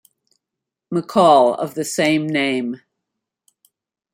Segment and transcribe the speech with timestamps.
[0.91, 2.81] McCall of the same name.